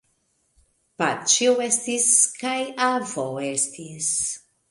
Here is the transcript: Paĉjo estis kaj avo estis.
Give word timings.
Paĉjo 1.01 1.51
estis 1.65 2.09
kaj 2.43 2.55
avo 2.87 3.27
estis. 3.53 4.11